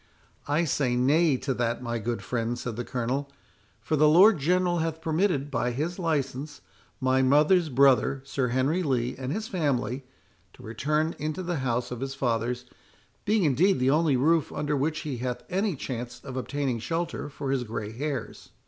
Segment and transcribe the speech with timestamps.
[0.47, 3.31] "I say nay to that, my good friend," said the Colonel;
[3.79, 6.61] "for the Lord General hath permitted, by his license,
[6.99, 10.03] my mother's brother, Sir Henry Lee, and his family,
[10.53, 12.65] to return into the house of his fathers,
[13.25, 17.51] being indeed the only roof under which he hath any chance of obtaining shelter for
[17.51, 18.49] his grey hairs."